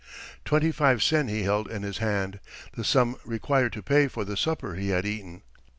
[0.45, 2.39] Twenty five sen he held in his hand,
[2.75, 5.43] the sum required to pay for the supper he had eaten.